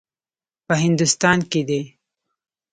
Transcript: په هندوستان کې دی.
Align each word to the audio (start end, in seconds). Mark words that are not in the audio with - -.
په 0.67 0.73
هندوستان 0.83 1.39
کې 1.51 1.61
دی. 1.69 1.81